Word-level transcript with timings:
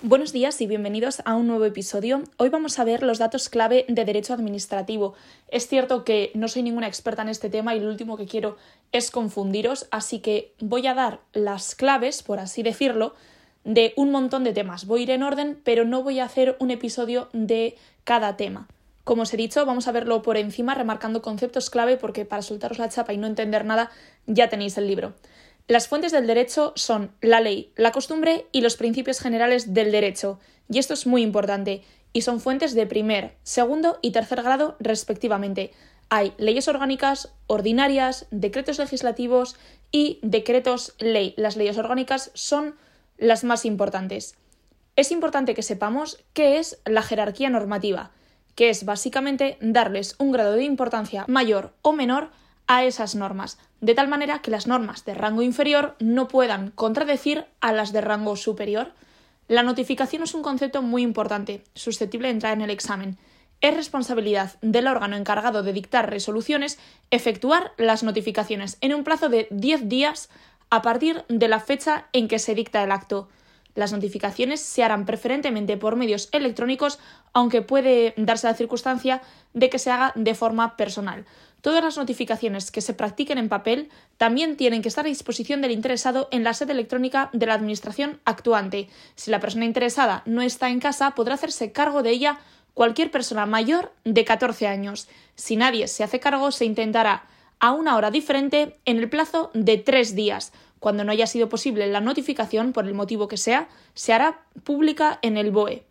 Buenos 0.00 0.32
días 0.32 0.60
y 0.60 0.68
bienvenidos 0.68 1.22
a 1.24 1.34
un 1.34 1.48
nuevo 1.48 1.64
episodio. 1.64 2.22
Hoy 2.36 2.50
vamos 2.50 2.78
a 2.78 2.84
ver 2.84 3.02
los 3.02 3.18
datos 3.18 3.48
clave 3.48 3.84
de 3.88 4.04
derecho 4.04 4.32
administrativo. 4.32 5.14
Es 5.48 5.66
cierto 5.66 6.04
que 6.04 6.30
no 6.34 6.46
soy 6.46 6.62
ninguna 6.62 6.86
experta 6.86 7.22
en 7.22 7.28
este 7.28 7.50
tema 7.50 7.74
y 7.74 7.80
lo 7.80 7.88
último 7.88 8.16
que 8.16 8.26
quiero 8.26 8.56
es 8.92 9.10
confundiros, 9.10 9.88
así 9.90 10.20
que 10.20 10.52
voy 10.60 10.86
a 10.86 10.94
dar 10.94 11.18
las 11.32 11.74
claves, 11.74 12.22
por 12.22 12.38
así 12.38 12.62
decirlo, 12.62 13.16
de 13.64 13.92
un 13.96 14.12
montón 14.12 14.44
de 14.44 14.52
temas. 14.52 14.86
Voy 14.86 15.00
a 15.00 15.02
ir 15.02 15.10
en 15.10 15.24
orden, 15.24 15.60
pero 15.64 15.84
no 15.84 16.04
voy 16.04 16.20
a 16.20 16.26
hacer 16.26 16.54
un 16.60 16.70
episodio 16.70 17.28
de 17.32 17.76
cada 18.04 18.36
tema. 18.36 18.68
Como 19.02 19.22
os 19.22 19.34
he 19.34 19.36
dicho, 19.36 19.66
vamos 19.66 19.88
a 19.88 19.92
verlo 19.92 20.22
por 20.22 20.36
encima, 20.36 20.76
remarcando 20.76 21.22
conceptos 21.22 21.70
clave, 21.70 21.96
porque 21.96 22.24
para 22.24 22.42
soltaros 22.42 22.78
la 22.78 22.88
chapa 22.88 23.14
y 23.14 23.16
no 23.16 23.26
entender 23.26 23.64
nada, 23.64 23.90
ya 24.26 24.48
tenéis 24.48 24.78
el 24.78 24.86
libro. 24.86 25.14
Las 25.68 25.86
fuentes 25.86 26.12
del 26.12 26.26
derecho 26.26 26.72
son 26.76 27.12
la 27.20 27.40
ley, 27.40 27.72
la 27.76 27.92
costumbre 27.92 28.46
y 28.52 28.62
los 28.62 28.76
principios 28.76 29.20
generales 29.20 29.74
del 29.74 29.92
derecho, 29.92 30.40
y 30.70 30.78
esto 30.78 30.94
es 30.94 31.06
muy 31.06 31.22
importante, 31.22 31.82
y 32.14 32.22
son 32.22 32.40
fuentes 32.40 32.74
de 32.74 32.86
primer, 32.86 33.36
segundo 33.42 33.98
y 34.00 34.12
tercer 34.12 34.42
grado 34.42 34.76
respectivamente. 34.80 35.72
Hay 36.08 36.32
leyes 36.38 36.68
orgánicas, 36.68 37.34
ordinarias, 37.46 38.26
decretos 38.30 38.78
legislativos 38.78 39.56
y 39.92 40.20
decretos 40.22 40.94
ley. 41.00 41.34
Las 41.36 41.58
leyes 41.58 41.76
orgánicas 41.76 42.30
son 42.32 42.74
las 43.18 43.44
más 43.44 43.66
importantes. 43.66 44.36
Es 44.96 45.12
importante 45.12 45.54
que 45.54 45.62
sepamos 45.62 46.24
qué 46.32 46.58
es 46.58 46.80
la 46.86 47.02
jerarquía 47.02 47.50
normativa, 47.50 48.10
que 48.54 48.70
es 48.70 48.86
básicamente 48.86 49.58
darles 49.60 50.16
un 50.18 50.32
grado 50.32 50.52
de 50.52 50.64
importancia 50.64 51.26
mayor 51.28 51.74
o 51.82 51.92
menor 51.92 52.30
a 52.68 52.84
esas 52.84 53.14
normas, 53.14 53.58
de 53.80 53.94
tal 53.94 54.08
manera 54.08 54.40
que 54.40 54.50
las 54.50 54.66
normas 54.66 55.04
de 55.04 55.14
rango 55.14 55.42
inferior 55.42 55.96
no 55.98 56.28
puedan 56.28 56.70
contradecir 56.70 57.46
a 57.60 57.72
las 57.72 57.92
de 57.92 58.02
rango 58.02 58.36
superior. 58.36 58.92
La 59.48 59.62
notificación 59.62 60.22
es 60.22 60.34
un 60.34 60.42
concepto 60.42 60.82
muy 60.82 61.02
importante, 61.02 61.64
susceptible 61.74 62.28
de 62.28 62.34
entrar 62.34 62.52
en 62.52 62.60
el 62.60 62.70
examen. 62.70 63.16
Es 63.62 63.74
responsabilidad 63.74 64.56
del 64.60 64.86
órgano 64.86 65.16
encargado 65.16 65.62
de 65.62 65.72
dictar 65.72 66.10
resoluciones 66.10 66.78
efectuar 67.10 67.72
las 67.78 68.02
notificaciones 68.02 68.76
en 68.82 68.94
un 68.94 69.02
plazo 69.02 69.30
de 69.30 69.48
10 69.50 69.88
días 69.88 70.28
a 70.70 70.82
partir 70.82 71.24
de 71.28 71.48
la 71.48 71.60
fecha 71.60 72.06
en 72.12 72.28
que 72.28 72.38
se 72.38 72.54
dicta 72.54 72.84
el 72.84 72.92
acto. 72.92 73.28
Las 73.74 73.92
notificaciones 73.92 74.60
se 74.60 74.82
harán 74.82 75.06
preferentemente 75.06 75.76
por 75.76 75.96
medios 75.96 76.28
electrónicos, 76.32 76.98
aunque 77.32 77.62
puede 77.62 78.14
darse 78.16 78.46
la 78.46 78.54
circunstancia 78.54 79.22
de 79.54 79.70
que 79.70 79.78
se 79.78 79.90
haga 79.90 80.12
de 80.16 80.34
forma 80.34 80.76
personal. 80.76 81.24
Todas 81.60 81.82
las 81.82 81.96
notificaciones 81.96 82.70
que 82.70 82.80
se 82.80 82.94
practiquen 82.94 83.38
en 83.38 83.48
papel 83.48 83.90
también 84.16 84.56
tienen 84.56 84.80
que 84.80 84.88
estar 84.88 85.04
a 85.04 85.08
disposición 85.08 85.60
del 85.60 85.72
interesado 85.72 86.28
en 86.30 86.44
la 86.44 86.54
sede 86.54 86.72
electrónica 86.72 87.30
de 87.32 87.46
la 87.46 87.54
Administración 87.54 88.20
actuante. 88.24 88.88
Si 89.16 89.30
la 89.30 89.40
persona 89.40 89.64
interesada 89.64 90.22
no 90.24 90.42
está 90.42 90.70
en 90.70 90.78
casa, 90.78 91.16
podrá 91.16 91.34
hacerse 91.34 91.72
cargo 91.72 92.02
de 92.02 92.10
ella 92.10 92.38
cualquier 92.74 93.10
persona 93.10 93.44
mayor 93.44 93.92
de 94.04 94.24
14 94.24 94.68
años. 94.68 95.08
Si 95.34 95.56
nadie 95.56 95.88
se 95.88 96.04
hace 96.04 96.20
cargo, 96.20 96.52
se 96.52 96.64
intentará 96.64 97.26
a 97.58 97.72
una 97.72 97.96
hora 97.96 98.12
diferente 98.12 98.76
en 98.84 98.98
el 98.98 99.10
plazo 99.10 99.50
de 99.52 99.78
tres 99.78 100.14
días. 100.14 100.52
Cuando 100.80 101.04
no 101.04 101.12
haya 101.12 101.26
sido 101.26 101.48
posible 101.48 101.86
la 101.86 102.00
notificación, 102.00 102.72
por 102.72 102.86
el 102.86 102.94
motivo 102.94 103.28
que 103.28 103.36
sea, 103.36 103.68
se 103.94 104.12
hará 104.12 104.40
pública 104.64 105.18
en 105.22 105.36
el 105.36 105.50
BOE. 105.50 105.84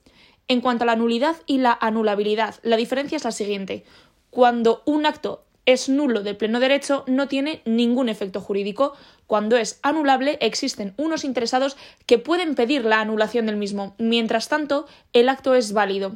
En 0.47 0.61
cuanto 0.61 0.83
a 0.83 0.87
la 0.87 0.95
nulidad 0.95 1.35
y 1.45 1.57
la 1.57 1.77
anulabilidad, 1.79 2.55
la 2.63 2.77
diferencia 2.77 3.17
es 3.17 3.25
la 3.25 3.31
siguiente. 3.31 3.83
Cuando 4.29 4.81
un 4.85 5.05
acto 5.05 5.43
es 5.65 5.89
nulo 5.89 6.23
de 6.23 6.33
pleno 6.33 6.61
derecho 6.61 7.03
no 7.07 7.27
tiene 7.27 7.61
ningún 7.65 8.07
efecto 8.07 8.39
jurídico. 8.39 8.93
Cuando 9.27 9.57
es 9.57 9.79
anulable 9.83 10.37
existen 10.39 10.93
unos 10.95 11.25
interesados 11.25 11.75
que 12.05 12.17
pueden 12.17 12.55
pedir 12.55 12.85
la 12.85 13.01
anulación 13.01 13.45
del 13.45 13.57
mismo. 13.57 13.93
Mientras 13.97 14.47
tanto, 14.47 14.87
el 15.11 15.27
acto 15.27 15.53
es 15.55 15.73
válido. 15.73 16.15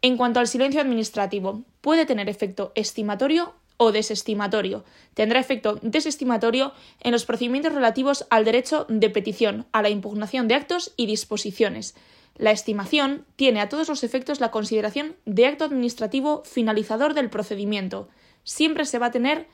En 0.00 0.16
cuanto 0.16 0.40
al 0.40 0.48
silencio 0.48 0.80
administrativo, 0.80 1.62
puede 1.82 2.06
tener 2.06 2.30
efecto 2.30 2.72
estimatorio 2.74 3.52
o 3.78 3.90
desestimatorio. 3.90 4.84
Tendrá 5.14 5.40
efecto 5.40 5.78
desestimatorio 5.80 6.72
en 7.00 7.12
los 7.12 7.24
procedimientos 7.24 7.72
relativos 7.72 8.26
al 8.28 8.44
derecho 8.44 8.84
de 8.90 9.08
petición, 9.08 9.66
a 9.72 9.80
la 9.80 9.88
impugnación 9.88 10.46
de 10.46 10.56
actos 10.56 10.92
y 10.96 11.06
disposiciones. 11.06 11.96
La 12.36 12.50
estimación 12.50 13.24
tiene 13.34 13.60
a 13.60 13.70
todos 13.70 13.88
los 13.88 14.04
efectos 14.04 14.38
la 14.38 14.50
consideración 14.50 15.16
de 15.24 15.46
acto 15.46 15.64
administrativo 15.64 16.42
finalizador 16.44 17.14
del 17.14 17.30
procedimiento 17.30 18.08
siempre 18.48 18.86
se 18.86 18.98
va 18.98 19.06
a 19.06 19.10
tener 19.10 19.46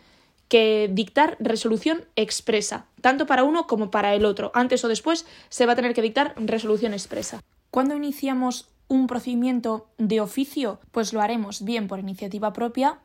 que 0.49 0.89
dictar 0.93 1.37
resolución 1.41 2.05
expresa, 2.17 2.87
tanto 3.01 3.27
para 3.27 3.43
uno 3.43 3.67
como 3.67 3.91
para 3.91 4.15
el 4.15 4.25
otro. 4.25 4.53
Antes 4.55 4.84
o 4.84 4.89
después 4.89 5.27
se 5.49 5.67
va 5.67 5.73
a 5.73 5.77
tener 5.77 5.95
que 5.95 6.03
dictar 6.03 6.34
resolución 6.37 6.93
expresa. 6.93 7.43
¿Cuándo 7.71 7.97
iniciamos 7.97 8.69
un 8.87 9.07
procedimiento 9.09 9.89
de 9.99 10.21
oficio? 10.21 10.81
Pues 10.93 11.13
lo 11.13 11.21
haremos 11.21 11.65
bien 11.65 11.89
por 11.89 11.99
iniciativa 11.99 12.53
propia, 12.53 13.01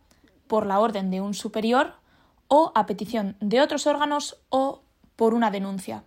por 0.49 0.65
la 0.65 0.81
orden 0.81 1.09
de 1.11 1.21
un 1.21 1.33
superior 1.33 1.93
o 2.49 2.73
a 2.75 2.85
petición 2.85 3.37
de 3.39 3.61
otros 3.61 3.87
órganos 3.87 4.41
o 4.49 4.81
por 5.15 5.33
una 5.33 5.51
denuncia 5.51 6.03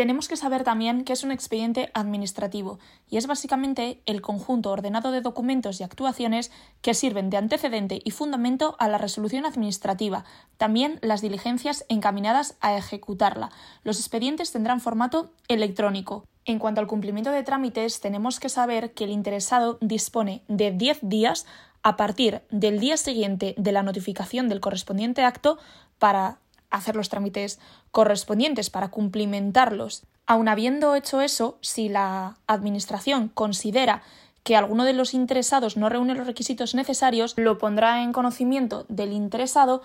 tenemos 0.00 0.28
que 0.28 0.36
saber 0.38 0.64
también 0.64 1.04
qué 1.04 1.12
es 1.12 1.24
un 1.24 1.30
expediente 1.30 1.90
administrativo 1.92 2.78
y 3.10 3.18
es 3.18 3.26
básicamente 3.26 4.00
el 4.06 4.22
conjunto 4.22 4.70
ordenado 4.70 5.12
de 5.12 5.20
documentos 5.20 5.78
y 5.78 5.82
actuaciones 5.82 6.50
que 6.80 6.94
sirven 6.94 7.28
de 7.28 7.36
antecedente 7.36 8.00
y 8.02 8.10
fundamento 8.10 8.76
a 8.78 8.88
la 8.88 8.96
resolución 8.96 9.44
administrativa, 9.44 10.24
también 10.56 11.00
las 11.02 11.20
diligencias 11.20 11.84
encaminadas 11.90 12.56
a 12.62 12.78
ejecutarla. 12.78 13.50
Los 13.84 13.98
expedientes 13.98 14.52
tendrán 14.52 14.80
formato 14.80 15.34
electrónico. 15.48 16.24
En 16.46 16.58
cuanto 16.58 16.80
al 16.80 16.86
cumplimiento 16.86 17.30
de 17.30 17.42
trámites, 17.42 18.00
tenemos 18.00 18.40
que 18.40 18.48
saber 18.48 18.94
que 18.94 19.04
el 19.04 19.10
interesado 19.10 19.76
dispone 19.82 20.42
de 20.48 20.70
10 20.70 21.00
días 21.02 21.44
a 21.82 21.96
partir 21.96 22.42
del 22.50 22.80
día 22.80 22.96
siguiente 22.96 23.54
de 23.56 23.72
la 23.72 23.82
notificación 23.82 24.48
del 24.48 24.60
correspondiente 24.60 25.22
acto 25.22 25.58
para 25.98 26.38
hacer 26.70 26.96
los 26.96 27.08
trámites 27.08 27.58
correspondientes 27.90 28.70
para 28.70 28.88
cumplimentarlos. 28.88 30.04
Aun 30.26 30.48
habiendo 30.48 30.94
hecho 30.94 31.20
eso, 31.20 31.58
si 31.60 31.88
la 31.88 32.36
Administración 32.46 33.28
considera 33.28 34.02
que 34.44 34.56
alguno 34.56 34.84
de 34.84 34.92
los 34.92 35.12
interesados 35.12 35.76
no 35.76 35.88
reúne 35.88 36.14
los 36.14 36.26
requisitos 36.26 36.74
necesarios, 36.74 37.34
lo 37.36 37.58
pondrá 37.58 38.02
en 38.02 38.12
conocimiento 38.12 38.86
del 38.88 39.12
interesado 39.12 39.82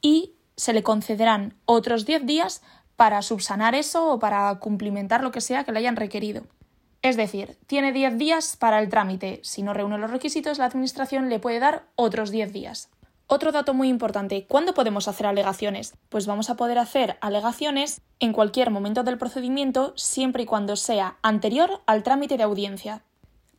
y 0.00 0.34
se 0.56 0.72
le 0.72 0.82
concederán 0.82 1.54
otros 1.64 2.06
10 2.06 2.26
días 2.26 2.62
para 2.96 3.22
subsanar 3.22 3.74
eso 3.74 4.12
o 4.12 4.18
para 4.18 4.54
cumplimentar 4.58 5.22
lo 5.22 5.32
que 5.32 5.40
sea 5.40 5.64
que 5.64 5.72
le 5.72 5.80
hayan 5.80 5.96
requerido. 5.96 6.44
Es 7.06 7.16
decir, 7.16 7.56
tiene 7.68 7.92
10 7.92 8.18
días 8.18 8.56
para 8.56 8.80
el 8.80 8.88
trámite. 8.88 9.38
Si 9.44 9.62
no 9.62 9.72
reúne 9.72 9.96
los 9.96 10.10
requisitos, 10.10 10.58
la 10.58 10.64
Administración 10.64 11.28
le 11.28 11.38
puede 11.38 11.60
dar 11.60 11.84
otros 11.94 12.32
10 12.32 12.52
días. 12.52 12.88
Otro 13.28 13.52
dato 13.52 13.74
muy 13.74 13.88
importante, 13.88 14.44
¿cuándo 14.48 14.74
podemos 14.74 15.06
hacer 15.06 15.28
alegaciones? 15.28 15.94
Pues 16.08 16.26
vamos 16.26 16.50
a 16.50 16.56
poder 16.56 16.78
hacer 16.78 17.16
alegaciones 17.20 18.00
en 18.18 18.32
cualquier 18.32 18.72
momento 18.72 19.04
del 19.04 19.18
procedimiento 19.18 19.92
siempre 19.94 20.42
y 20.42 20.46
cuando 20.46 20.74
sea 20.74 21.16
anterior 21.22 21.80
al 21.86 22.02
trámite 22.02 22.36
de 22.36 22.42
audiencia. 22.42 23.04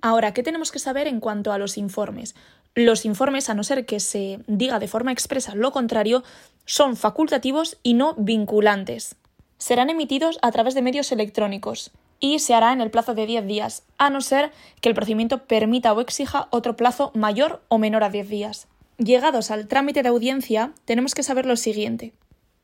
Ahora, 0.01 0.33
¿qué 0.33 0.43
tenemos 0.43 0.69
que 0.69 0.79
saber 0.79 1.07
en 1.07 1.21
cuanto 1.21 1.53
a 1.53 1.57
los 1.57 1.77
informes? 1.77 2.35
Los 2.75 3.05
informes, 3.05 3.49
a 3.49 3.53
no 3.53 3.63
ser 3.63 3.85
que 3.85 4.01
se 4.01 4.41
diga 4.47 4.77
de 4.77 4.89
forma 4.89 5.13
expresa 5.13 5.55
lo 5.55 5.71
contrario, 5.71 6.21
son 6.65 6.97
facultativos 6.97 7.77
y 7.81 7.93
no 7.93 8.13
vinculantes. 8.17 9.15
Serán 9.57 9.89
emitidos 9.89 10.37
a 10.41 10.51
través 10.51 10.73
de 10.73 10.81
medios 10.81 11.13
electrónicos 11.13 11.93
y 12.19 12.39
se 12.39 12.53
hará 12.53 12.73
en 12.73 12.81
el 12.81 12.91
plazo 12.91 13.13
de 13.13 13.25
10 13.25 13.47
días, 13.47 13.83
a 13.97 14.09
no 14.09 14.21
ser 14.21 14.51
que 14.81 14.89
el 14.89 14.95
procedimiento 14.95 15.43
permita 15.45 15.93
o 15.93 16.01
exija 16.01 16.47
otro 16.51 16.75
plazo 16.75 17.11
mayor 17.13 17.61
o 17.67 17.77
menor 17.77 18.03
a 18.03 18.09
10 18.09 18.29
días. 18.29 18.67
Llegados 18.97 19.51
al 19.51 19.67
trámite 19.67 20.01
de 20.01 20.09
audiencia, 20.09 20.73
tenemos 20.85 21.13
que 21.13 21.23
saber 21.23 21.45
lo 21.45 21.55
siguiente. 21.55 22.13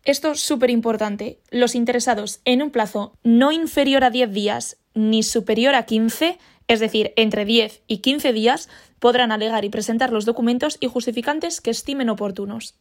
Esto 0.04 0.32
es 0.32 0.42
súper 0.42 0.70
importante. 0.70 1.40
Los 1.50 1.76
interesados 1.76 2.42
en 2.44 2.62
un 2.62 2.72
plazo 2.72 3.14
no 3.24 3.52
inferior 3.52 4.04
a 4.04 4.10
10 4.10 4.34
días 4.34 4.78
ni 4.94 5.24
superior 5.24 5.76
a 5.76 5.84
15, 5.84 6.38
es 6.68 6.80
decir, 6.80 7.14
entre 7.16 7.46
10 7.46 7.82
y 7.88 7.98
15 8.00 8.34
días, 8.34 8.70
podrán 9.00 9.32
alegar 9.32 9.66
y 9.66 9.70
presentar 9.70 10.12
los 10.12 10.26
documentos 10.26 10.78
y 10.80 10.88
justificantes 10.88 11.62
que 11.62 11.72
estimen 11.72 12.10
oportunos. 12.10 12.76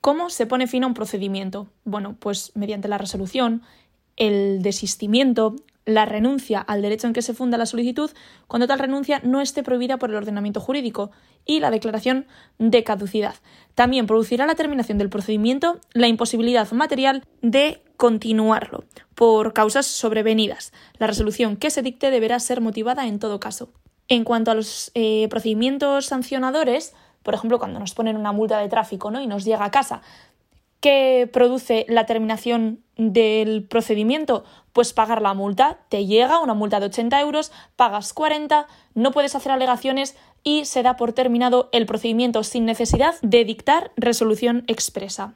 ¿Cómo 0.00 0.30
se 0.30 0.46
pone 0.46 0.66
fin 0.66 0.84
a 0.84 0.86
un 0.86 0.94
procedimiento? 0.94 1.68
Bueno, 1.84 2.16
pues 2.18 2.52
mediante 2.54 2.88
la 2.88 2.98
resolución, 2.98 3.62
el 4.16 4.62
desistimiento, 4.62 5.56
la 5.86 6.04
renuncia 6.04 6.60
al 6.60 6.82
derecho 6.82 7.06
en 7.06 7.12
que 7.12 7.22
se 7.22 7.32
funda 7.32 7.56
la 7.56 7.64
solicitud 7.64 8.10
cuando 8.48 8.66
tal 8.66 8.80
renuncia 8.80 9.20
no 9.22 9.40
esté 9.40 9.62
prohibida 9.62 9.96
por 9.96 10.10
el 10.10 10.16
ordenamiento 10.16 10.60
jurídico 10.60 11.12
y 11.46 11.60
la 11.60 11.70
declaración 11.70 12.26
de 12.58 12.84
caducidad. 12.84 13.36
También 13.74 14.06
producirá 14.06 14.46
la 14.46 14.56
terminación 14.56 14.98
del 14.98 15.08
procedimiento 15.08 15.80
la 15.94 16.08
imposibilidad 16.08 16.70
material 16.72 17.24
de 17.40 17.82
continuarlo 17.96 18.84
por 19.14 19.52
causas 19.52 19.86
sobrevenidas. 19.86 20.72
La 20.98 21.06
resolución 21.06 21.56
que 21.56 21.70
se 21.70 21.82
dicte 21.82 22.10
deberá 22.10 22.40
ser 22.40 22.60
motivada 22.60 23.06
en 23.06 23.18
todo 23.18 23.40
caso. 23.40 23.70
En 24.08 24.24
cuanto 24.24 24.50
a 24.50 24.54
los 24.54 24.90
eh, 24.94 25.26
procedimientos 25.30 26.06
sancionadores, 26.06 26.94
por 27.22 27.34
ejemplo, 27.34 27.58
cuando 27.58 27.80
nos 27.80 27.94
ponen 27.94 28.16
una 28.16 28.32
multa 28.32 28.58
de 28.58 28.68
tráfico 28.68 29.10
¿no? 29.10 29.20
y 29.20 29.26
nos 29.26 29.44
llega 29.44 29.64
a 29.64 29.70
casa, 29.70 30.02
¿Qué 30.86 31.28
produce 31.32 31.84
la 31.88 32.06
terminación 32.06 32.84
del 32.96 33.64
procedimiento? 33.64 34.44
Pues 34.72 34.92
pagar 34.92 35.20
la 35.20 35.34
multa. 35.34 35.80
Te 35.88 36.06
llega 36.06 36.38
una 36.38 36.54
multa 36.54 36.78
de 36.78 36.86
80 36.86 37.20
euros, 37.22 37.50
pagas 37.74 38.12
40, 38.12 38.68
no 38.94 39.10
puedes 39.10 39.34
hacer 39.34 39.50
alegaciones 39.50 40.14
y 40.44 40.64
se 40.64 40.84
da 40.84 40.96
por 40.96 41.12
terminado 41.12 41.70
el 41.72 41.86
procedimiento 41.86 42.44
sin 42.44 42.66
necesidad 42.66 43.16
de 43.20 43.44
dictar 43.44 43.90
resolución 43.96 44.62
expresa. 44.68 45.34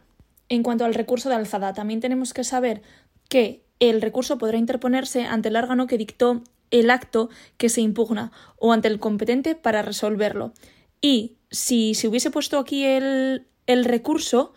En 0.48 0.62
cuanto 0.62 0.84
al 0.84 0.94
recurso 0.94 1.28
de 1.28 1.34
alzada, 1.34 1.74
también 1.74 1.98
tenemos 1.98 2.32
que 2.32 2.44
saber 2.44 2.82
que 3.28 3.64
el 3.80 4.02
recurso 4.02 4.38
podrá 4.38 4.56
interponerse 4.56 5.24
ante 5.24 5.48
el 5.48 5.56
órgano 5.56 5.88
que 5.88 5.98
dictó 5.98 6.42
el 6.70 6.90
acto 6.90 7.28
que 7.56 7.70
se 7.70 7.80
impugna 7.80 8.30
o 8.56 8.72
ante 8.72 8.86
el 8.86 9.00
competente 9.00 9.56
para 9.56 9.82
resolverlo. 9.82 10.52
Y 11.00 11.38
si 11.50 11.94
se 11.94 12.06
hubiese 12.06 12.30
puesto 12.30 12.60
aquí 12.60 12.84
el, 12.84 13.48
el 13.66 13.84
recurso, 13.84 14.52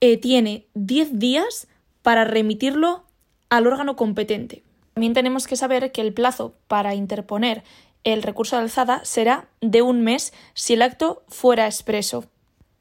eh, 0.00 0.16
tiene 0.16 0.66
10 0.74 1.18
días 1.18 1.68
para 2.02 2.24
remitirlo 2.24 3.04
al 3.48 3.66
órgano 3.66 3.96
competente. 3.96 4.62
También 4.94 5.14
tenemos 5.14 5.46
que 5.46 5.56
saber 5.56 5.92
que 5.92 6.00
el 6.00 6.12
plazo 6.12 6.54
para 6.68 6.94
interponer 6.94 7.62
el 8.04 8.22
recurso 8.22 8.56
de 8.56 8.62
alzada 8.62 9.04
será 9.04 9.48
de 9.60 9.82
un 9.82 10.02
mes 10.02 10.32
si 10.54 10.74
el 10.74 10.82
acto 10.82 11.22
fuera 11.28 11.66
expreso. 11.66 12.24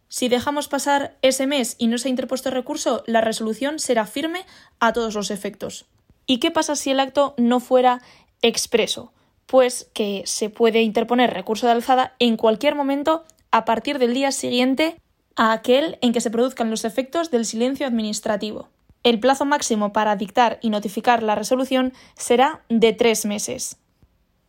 Si 0.07 0.27
dejamos 0.27 0.67
pasar 0.67 1.17
ese 1.21 1.45
mes 1.45 1.75
y 1.77 1.87
no 1.87 1.97
se 1.97 2.07
ha 2.07 2.11
interpuesto 2.11 2.49
recurso, 2.49 3.03
la 3.05 3.21
resolución 3.21 3.79
será 3.79 4.05
firme 4.05 4.45
a 4.79 4.93
todos 4.93 5.13
los 5.13 5.29
efectos. 5.29 5.85
¿Y 6.25 6.39
qué 6.39 6.51
pasa 6.51 6.75
si 6.75 6.91
el 6.91 6.99
acto 6.99 7.35
no 7.37 7.59
fuera 7.59 8.01
expreso? 8.41 9.13
Pues 9.45 9.89
que 9.93 10.23
se 10.25 10.49
puede 10.49 10.81
interponer 10.81 11.33
recurso 11.33 11.67
de 11.67 11.73
alzada 11.73 12.15
en 12.19 12.37
cualquier 12.37 12.75
momento 12.75 13.23
a 13.51 13.65
partir 13.65 13.99
del 13.99 14.13
día 14.13 14.31
siguiente 14.31 14.99
a 15.39 15.53
aquel 15.53 15.97
en 16.01 16.11
que 16.11 16.19
se 16.19 16.31
produzcan 16.31 16.69
los 16.69 16.83
efectos 16.83 17.31
del 17.31 17.45
silencio 17.45 17.87
administrativo. 17.87 18.67
El 19.03 19.21
plazo 19.21 19.45
máximo 19.45 19.93
para 19.93 20.17
dictar 20.17 20.59
y 20.61 20.69
notificar 20.69 21.23
la 21.23 21.33
resolución 21.33 21.93
será 22.17 22.61
de 22.67 22.91
tres 22.91 23.25
meses. 23.25 23.77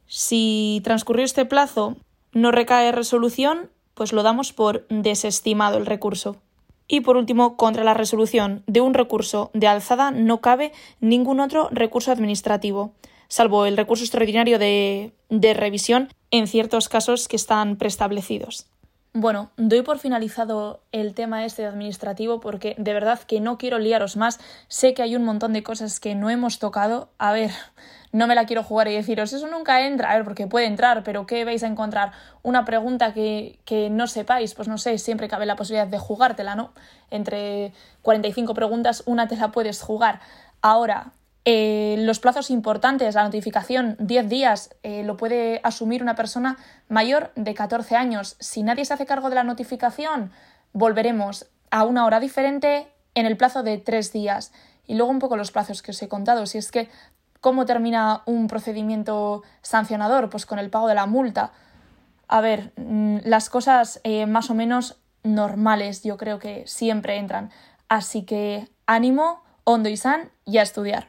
Si 0.08 0.80
transcurrió 0.82 1.24
este 1.24 1.44
plazo 1.44 1.96
no 2.32 2.50
recae 2.50 2.90
resolución, 2.90 3.70
pues 3.94 4.12
lo 4.12 4.24
damos 4.24 4.52
por 4.52 4.84
desestimado 4.88 5.78
el 5.78 5.86
recurso. 5.86 6.38
Y 6.88 7.02
por 7.02 7.16
último, 7.16 7.56
contra 7.56 7.84
la 7.84 7.94
resolución 7.94 8.64
de 8.66 8.80
un 8.80 8.92
recurso 8.92 9.52
de 9.54 9.68
alzada 9.68 10.10
no 10.10 10.40
cabe 10.40 10.72
ningún 10.98 11.38
otro 11.38 11.68
recurso 11.70 12.10
administrativo, 12.10 12.94
salvo 13.28 13.64
el 13.64 13.76
recurso 13.76 14.02
extraordinario 14.02 14.58
de, 14.58 15.12
de 15.28 15.54
revisión 15.54 16.08
en 16.32 16.48
ciertos 16.48 16.88
casos 16.88 17.28
que 17.28 17.36
están 17.36 17.76
preestablecidos. 17.76 18.66
Bueno, 19.12 19.50
doy 19.56 19.82
por 19.82 19.98
finalizado 19.98 20.84
el 20.92 21.14
tema 21.14 21.44
este 21.44 21.66
administrativo 21.66 22.38
porque 22.38 22.76
de 22.78 22.94
verdad 22.94 23.18
que 23.18 23.40
no 23.40 23.58
quiero 23.58 23.80
liaros 23.80 24.16
más. 24.16 24.38
Sé 24.68 24.94
que 24.94 25.02
hay 25.02 25.16
un 25.16 25.24
montón 25.24 25.52
de 25.52 25.64
cosas 25.64 25.98
que 25.98 26.14
no 26.14 26.30
hemos 26.30 26.60
tocado. 26.60 27.10
A 27.18 27.32
ver, 27.32 27.50
no 28.12 28.28
me 28.28 28.36
la 28.36 28.46
quiero 28.46 28.62
jugar 28.62 28.86
y 28.86 28.94
deciros, 28.94 29.32
eso 29.32 29.48
nunca 29.48 29.84
entra. 29.84 30.12
A 30.12 30.14
ver, 30.14 30.22
porque 30.22 30.46
puede 30.46 30.66
entrar, 30.66 31.02
pero 31.02 31.26
¿qué 31.26 31.44
vais 31.44 31.64
a 31.64 31.66
encontrar? 31.66 32.12
Una 32.42 32.64
pregunta 32.64 33.12
que, 33.12 33.58
que 33.64 33.90
no 33.90 34.06
sepáis, 34.06 34.54
pues 34.54 34.68
no 34.68 34.78
sé, 34.78 34.96
siempre 34.98 35.26
cabe 35.26 35.44
la 35.44 35.56
posibilidad 35.56 35.88
de 35.88 35.98
jugártela, 35.98 36.54
¿no? 36.54 36.72
Entre 37.10 37.72
45 38.02 38.54
preguntas, 38.54 39.02
una 39.06 39.26
te 39.26 39.36
la 39.36 39.50
puedes 39.50 39.82
jugar. 39.82 40.20
Ahora, 40.62 41.14
eh, 41.44 41.96
los 42.00 42.20
plazos 42.20 42.50
importantes, 42.50 43.14
la 43.14 43.24
notificación, 43.24 43.96
10 43.98 44.28
días, 44.28 44.74
eh, 44.82 45.02
lo 45.04 45.16
puede 45.16 45.60
asumir 45.64 46.02
una 46.02 46.14
persona 46.14 46.58
mayor 46.88 47.32
de 47.34 47.54
14 47.54 47.96
años. 47.96 48.36
Si 48.40 48.62
nadie 48.62 48.84
se 48.84 48.94
hace 48.94 49.06
cargo 49.06 49.30
de 49.30 49.36
la 49.36 49.44
notificación, 49.44 50.32
volveremos 50.72 51.46
a 51.70 51.84
una 51.84 52.04
hora 52.04 52.20
diferente 52.20 52.88
en 53.14 53.26
el 53.26 53.36
plazo 53.36 53.62
de 53.62 53.78
3 53.78 54.12
días. 54.12 54.52
Y 54.86 54.94
luego 54.96 55.10
un 55.10 55.18
poco 55.18 55.36
los 55.36 55.50
plazos 55.50 55.82
que 55.82 55.92
os 55.92 56.02
he 56.02 56.08
contado. 56.08 56.44
Si 56.46 56.58
es 56.58 56.70
que, 56.70 56.90
¿cómo 57.40 57.64
termina 57.64 58.22
un 58.26 58.46
procedimiento 58.46 59.42
sancionador? 59.62 60.28
Pues 60.28 60.44
con 60.46 60.58
el 60.58 60.68
pago 60.68 60.88
de 60.88 60.94
la 60.94 61.06
multa. 61.06 61.52
A 62.28 62.40
ver, 62.40 62.72
mm, 62.76 63.18
las 63.24 63.48
cosas 63.48 64.00
eh, 64.04 64.26
más 64.26 64.50
o 64.50 64.54
menos 64.54 65.00
normales 65.22 66.02
yo 66.02 66.16
creo 66.16 66.38
que 66.38 66.66
siempre 66.66 67.16
entran. 67.16 67.50
Así 67.88 68.24
que 68.24 68.68
ánimo, 68.86 69.42
hondo 69.64 69.88
y 69.88 69.96
san 69.96 70.30
y 70.44 70.58
a 70.58 70.62
estudiar. 70.62 71.08